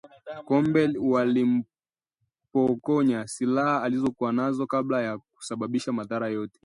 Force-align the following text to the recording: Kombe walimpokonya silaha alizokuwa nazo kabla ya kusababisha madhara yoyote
Kombe 0.45 0.97
walimpokonya 0.99 3.27
silaha 3.27 3.83
alizokuwa 3.83 4.33
nazo 4.33 4.67
kabla 4.67 5.01
ya 5.01 5.17
kusababisha 5.17 5.91
madhara 5.91 6.27
yoyote 6.27 6.59